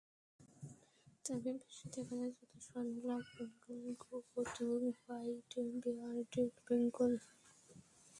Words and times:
তবে 1.25 1.51
বেশি 1.55 1.85
দেখা 1.93 2.13
যায় 2.15 2.33
চতুষ্পদ 2.37 2.85
ব্ল্যাক 2.95 3.25
বেঙ্গল 3.35 3.79
গোট 4.25 4.53
এবং 4.63 4.81
হোয়াইট 4.99 5.51
বেয়ার্ডেড 5.83 6.53
বেঙ্গল। 6.67 7.11